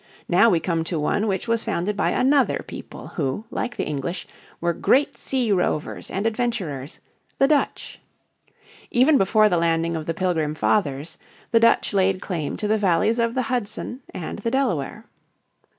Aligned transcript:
Now 0.27 0.49
we 0.49 0.59
come 0.59 0.83
to 0.85 0.97
one 0.99 1.27
which 1.27 1.47
was 1.47 1.63
founded 1.63 1.95
by 1.95 2.09
another 2.09 2.63
people 2.65 3.09
who, 3.09 3.45
like 3.51 3.75
the 3.75 3.83
English, 3.85 4.25
were 4.59 4.73
great 4.73 5.15
sea 5.15 5.51
rovers 5.51 6.09
and 6.09 6.25
adventurer's 6.25 6.99
the 7.37 7.47
Dutch. 7.47 8.01
Even 8.89 9.19
before 9.19 9.47
the 9.47 9.57
landing 9.57 9.95
of 9.95 10.07
the 10.07 10.15
Pilgrim 10.15 10.55
Fathers 10.55 11.19
the 11.51 11.59
Dutch 11.59 11.93
laid 11.93 12.19
claim 12.19 12.57
to 12.57 12.67
the 12.67 12.79
valleys 12.79 13.19
of 13.19 13.35
the 13.35 13.43
Hudson 13.43 14.01
and 14.11 14.39
the 14.39 14.49
Delaware. 14.49 15.05